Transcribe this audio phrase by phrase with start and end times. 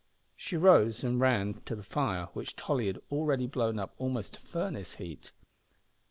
[0.35, 4.39] She rose and ran to the fire which Tolly had already blown up almost to
[4.39, 5.31] furnace heat.